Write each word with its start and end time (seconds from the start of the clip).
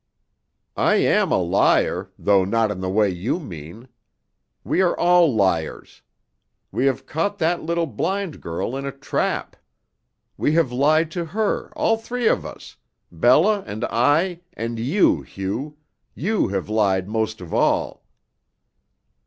"I 0.81 0.95
am 0.95 1.31
a 1.31 1.37
liar, 1.37 2.09
though 2.17 2.43
not 2.43 2.71
in 2.71 2.79
the 2.81 2.89
way 2.89 3.07
you 3.07 3.39
mean. 3.39 3.87
We 4.63 4.81
are 4.81 4.97
all 4.97 5.31
liars. 5.35 6.01
We 6.71 6.87
have 6.87 7.05
caught 7.05 7.37
that 7.37 7.61
little 7.61 7.85
blind 7.85 8.41
girl 8.41 8.75
in 8.75 8.83
a 8.83 8.91
trap. 8.91 9.55
We 10.37 10.53
have 10.53 10.71
lied 10.71 11.11
to 11.11 11.25
her, 11.25 11.71
all 11.75 11.97
three 11.97 12.27
of 12.27 12.47
us 12.47 12.77
Bella 13.11 13.61
and 13.67 13.85
I, 13.91 14.41
and 14.53 14.79
you, 14.79 15.21
Hugh 15.21 15.77
you 16.15 16.47
have 16.47 16.67
lied 16.67 17.07
most 17.07 17.39
of 17.39 17.53
all." 17.53 18.03